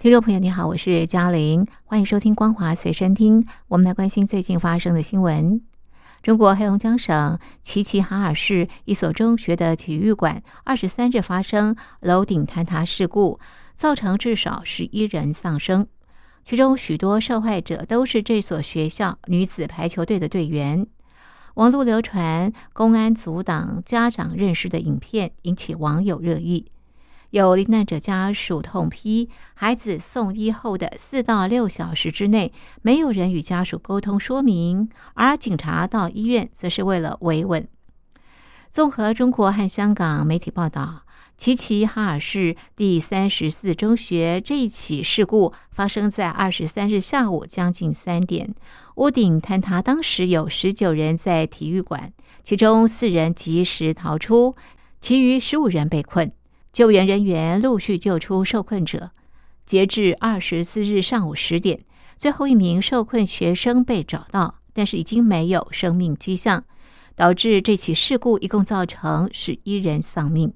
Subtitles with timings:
[0.00, 3.42] 听众朋友，你好，我是嘉玲，欢迎收听《光华随身听》。
[3.68, 5.60] 我们来关心最近发生的新闻。
[6.22, 13.38] 中国黑龙江省齐齐哈尔市一所中学的体育馆二十三日发生楼顶坍塌事故，
[13.76, 15.86] 造成至少十一人丧生，
[16.44, 20.86] 其中许多受害者都是这所学校女子排球队的队员。
[21.56, 26.70] 网络流传公安阻挡家长认识的影片，引起网友热议。
[27.30, 37.68] 有罹难者家属痛批，孩子送医后的四到六小时之内，没有人与家属沟通说明，而警察到医院则是为了维稳。
[38.72, 41.02] 综合中国和香港媒体报道，
[41.36, 48.52] 齐齐哈尔市第三十四中学这一起事故发生在二十三日下午将近三点，
[48.96, 54.56] 屋顶坍塌，当时有十九人在体育馆，其中四人及时逃出，
[55.00, 56.32] 其余十五人被困。
[56.72, 59.10] 救援人员陆续救出受困者。
[59.66, 61.80] 截至二十四日上午十点，
[62.16, 66.64] 最后一名受困学生被找到，但是已经没有生命迹象，
[67.14, 70.52] 导致这起事故一共造成十一人丧命。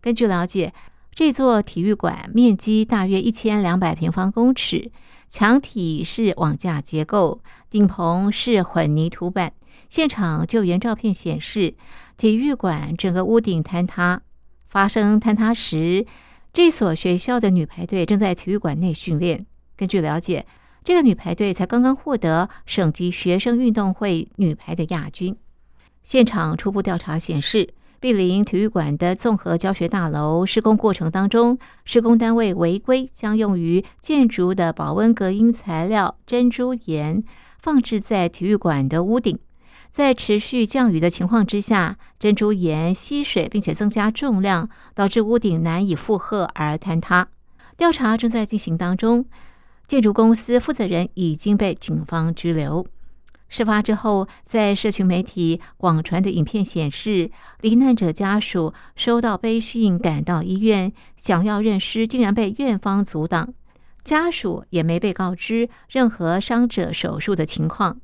[0.00, 0.72] 根据了解，
[1.12, 4.90] 这座体育馆面积大约一千两百平方公尺，
[5.28, 7.40] 墙体是网架结构，
[7.70, 9.52] 顶棚是混凝土板。
[9.88, 11.74] 现场救援照片显示，
[12.16, 14.22] 体育馆整个屋顶坍塌。
[14.68, 16.06] 发生坍塌时，
[16.52, 19.44] 这所学校的女排队正在体育馆内训练。
[19.76, 20.46] 根据了解，
[20.84, 25.36] 这个女排队才刚刚获得省级学生运动会女排的亚军。
[26.02, 37.24] 现场初步调查显示，碧林体育馆的综合教学大楼施工过程当中，施工单位违规将用于建筑的保温隔音材料珍珠岩
[37.58, 39.38] 放置在体育馆的屋顶。
[39.96, 47.28] 在持续降雨的情况之下，珍珠岩吸水并且增加重量，导致屋顶难以负荷而坍塌。
[47.78, 49.24] 调查正在进行当中，
[49.88, 52.86] 建筑公司负责人已经被警方拘留。
[53.48, 57.30] 事发之后，在社群媒体广传的影片显示，
[57.62, 63.54] 罹难者家属收到悲讯，赶到医院想要认尸，竟然被院方阻挡，
[64.04, 67.98] 家属也没被告知任何伤者手术的情况。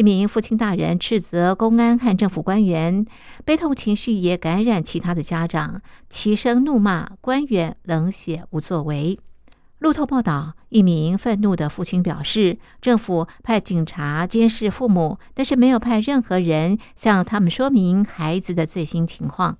[0.00, 3.04] 一名父亲大人斥责公安和政府官员，
[3.44, 9.20] 悲痛情绪也感染其他的家长，齐声怒骂官员冷血无作为。
[9.78, 19.58] 路透报道，一名愤怒的父亲表示，政府派警察监视父母，但是没有派任何人向他们说明孩子的最新情况。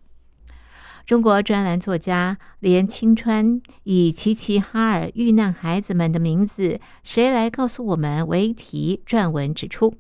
[1.05, 9.93] 中国专栏作家连清川以“齐齐哈尔遇难孩子们的名字，谁来告诉我们”为题撰文指出。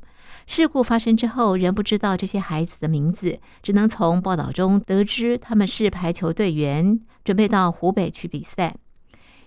[0.52, 8.74] 事故发生之后，仍不知道这些孩子的名字，只能从报道中得知他们是排球队员，准备到湖北去比赛。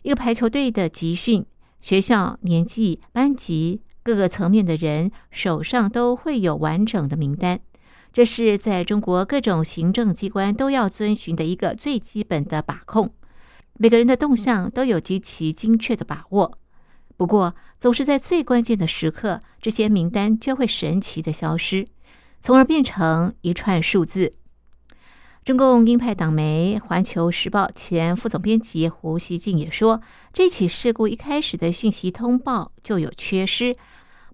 [0.04, 1.46] 一个排球队的集训，
[1.82, 7.60] 学校、年纪、班级各个层面的人手上都会有完整的名单，
[8.14, 13.14] 这是在中国各种行政机关都要遵循的一个最基本的把控。
[13.78, 16.58] 每个人的动向都有极其精确的把握。
[17.16, 21.86] 不过，总是在最关键的时刻，这些名单就会神奇的消失，
[22.42, 24.34] 从而变成一串数字。
[25.46, 30.02] 中共鹰派党媒《环球时报》前副总编辑胡锡进也说，
[30.32, 33.76] 这起事故一开始的讯息通报就有缺失，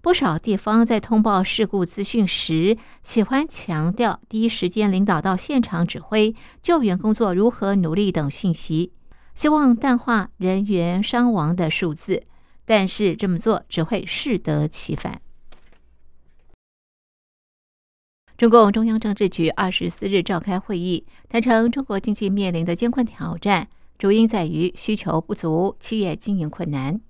[0.02, 8.92] 不少地方在通报事故资讯时，喜欢强调第一时间领导到现场指挥救援工作如何努力等讯息，
[9.34, 12.22] 希望淡化人员伤亡的数字。
[12.70, 15.20] 但是这么做只会适得其反。
[18.36, 23.66] 中共中央政治局二十四日召开会议，谈成中国经济面临的艰困挑战，
[23.98, 27.00] 主因在于需求不足，企业经营困难。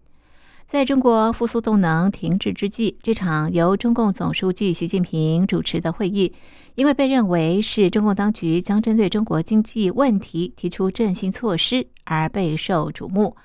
[0.66, 6.32] 在中国复苏动能停滞之际，这场由中共总书记习近平主持的会议，
[6.74, 13.36] 因为被认为是中共当局将针对中国经济问题提出振兴措施，而备受瞩目。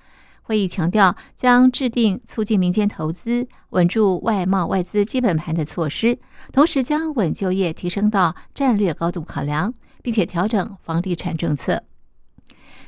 [0.47, 6.19] 会议强调，将制定促进民间投资、稳住外贸外资基本盘的措施，
[6.53, 11.81] 同时将稳就业提升到战略高度考量，并且调整房地产政策。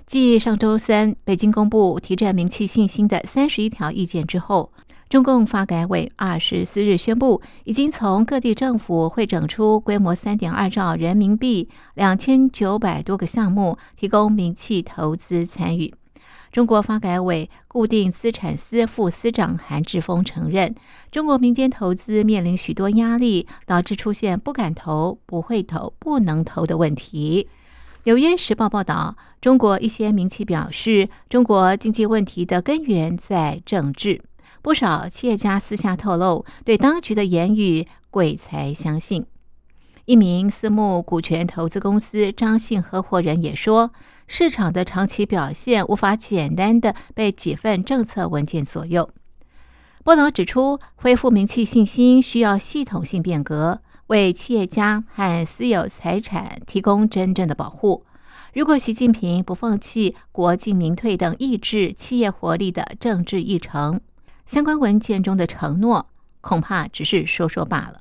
[0.06, 4.72] 继上周三北京公布提振民企信心的三十一条意见之后，
[5.10, 15.92] 中共发改委二十四日宣布，已经从各地政府汇整出规模三点二兆人民币、两千九百多个项目，提供民企投资参与。
[16.52, 20.74] 中国发改委固定资产司副司长韩志峰承认，
[21.12, 27.48] 中国民间投资面临许多压力，导致出现不敢投、不会投、不能投的问题。
[28.06, 34.22] 《纽约时报》报道，中国一些民企表示，中国经济问题的根源在政治。
[34.62, 39.26] 不少企业家私下透露，对当局的言语鬼才相信。
[40.08, 43.92] 一名私募股权投资公司张姓合伙人也说，
[44.26, 49.10] 市场的长期表现无法简单的被几份政策文件左右。
[50.06, 53.82] 报道指出，恢复民企信心需要系统性变革。
[54.08, 58.06] 为企业家和私有财产提供真正的保护。
[58.54, 64.00] 如果习近平不放弃国进民退等抑制企业活力的政治议程，
[64.46, 66.08] 相关文件中的承诺
[66.40, 68.00] 恐怕只是说说罢了。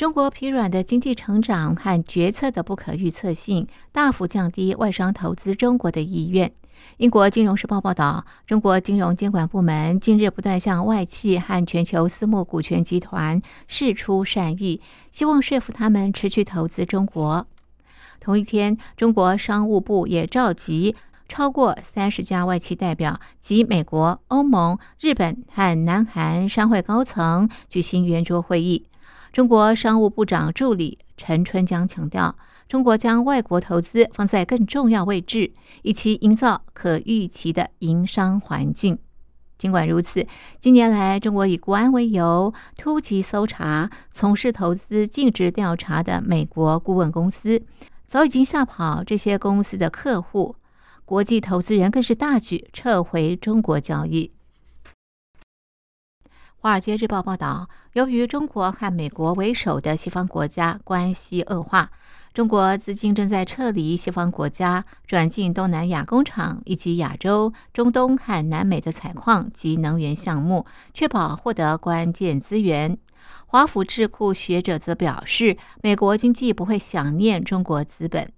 [0.00, 6.50] 中国疲软的经济成长和决策的不可预测性，大幅降低外商投资中国的意愿。
[6.96, 14.80] 英国《金融时报》报道，中国金融监管部门近日不断向外企和全球私募股权集团释出善意，
[15.12, 17.46] 希望说服他们持续投资中国。
[18.20, 20.96] 同一天，中国商务部也召集
[21.28, 28.86] 超过三十家外企代表及美国、欧盟、日本和南韩商会高层举行圆桌会议。
[29.32, 32.36] 中国商务部长助理陈春江强调。
[32.68, 38.96] 中国将外国投资放在更重要位置，以期营造可预期的营商环境。
[39.58, 40.24] 尽管如此，
[40.60, 47.60] 近年来中国以国安为由突击搜查从事投资尽职调查的美国顾问公司，
[48.06, 50.54] 早已经吓跑这些公司的客户。
[51.04, 54.26] 国际投资人更是大举撤回中国交易。
[56.62, 61.90] 《华尔街日报》报道，由于中国和美国为首的西方国家关系恶化。
[62.34, 72.98] 中国资金正在撤离西方国家，转进东南亚工厂以及亚洲、中东和南美的采矿及能源项目，确保获得关键资源。
[73.46, 78.30] 华府智库学者则表示，美国经济不会想念中国资本。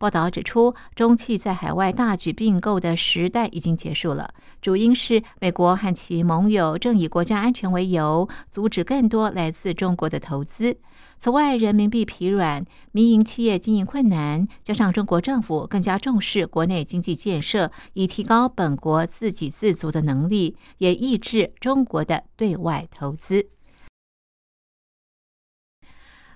[0.00, 4.32] 报道指出，中企在海外大举并购的时代已经结束了，
[4.62, 10.78] 主因是美国和其盟友正以国家安全为由，阻止更多来自中国的投资。
[11.18, 23.50] 此外，人民币疲软，民营企业经营困难，加上中国政府更加重视国内经济建设，以提高本国自给自足的能力，也抑制中国的对外投资。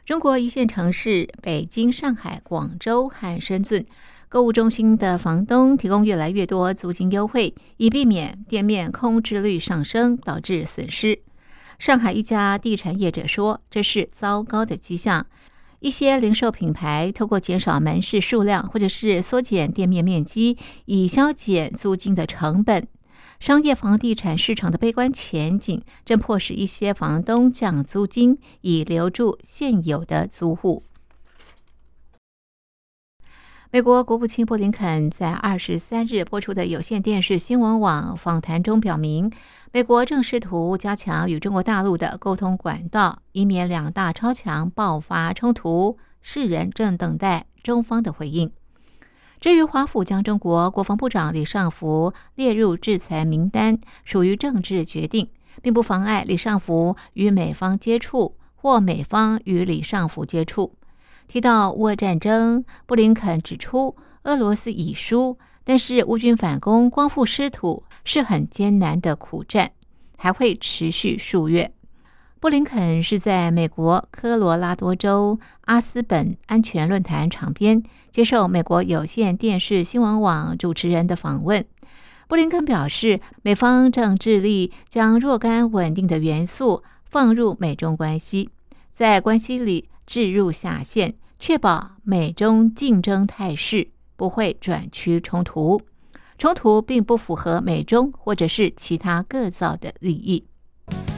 [0.04, 3.86] 中国一线城市北京、上海、广州和深圳
[4.28, 11.20] 购物中心的房东提供越来越多租金优惠，以避免店面空置率上升导致损失。
[11.78, 15.24] 上海一家地产业者说：“这是糟糕的迹象。
[15.80, 22.86] 一些零售品牌透过减少门市数量，或者是缩减店面面积，以消减租金的成本。
[23.40, 30.82] 商业房地产市场的悲观前景，正迫使一些房东降租金，以留住现有的租户。”
[33.70, 39.32] 美国国务卿布林肯在二十三日播出的有线电视新闻网访谈中表明，
[39.72, 45.98] 美国正试图加强与中国大陆的沟通管道，以免两大超强爆发冲突。
[46.22, 48.52] 世人正等待中方的回应。
[49.44, 55.28] 至于华府将中国国防部长李尚福列入制裁名单，属于政治决定，
[55.60, 60.72] 并不妨碍李尚福与美方接触，或美方与李尚福接触。
[61.28, 69.72] 提到乌俄战争，布林肯指出，俄罗斯已输，但是乌军反攻、光复失土是很艰难的苦战，
[70.16, 71.70] 还会持续数月。
[72.44, 77.82] 布林肯是在美国科罗拉多州阿斯本安全论坛场边
[78.12, 81.64] 接受美国有线电视新闻网主持人的访问。
[82.28, 88.50] 布林肯表示，美方正致力将若干稳定的元素放入美中关系，
[88.92, 89.88] 在关系里。
[90.04, 95.80] 置入下线，确保美中竞争态势不会转趋冲突。
[96.36, 100.44] 冲突并不符合美中或者是其他各造的利益。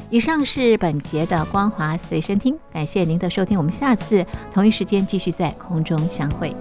[0.09, 6.55] 以上是本节的光华随身听，感谢您的收听，我们下次同一时间继续在空中相会。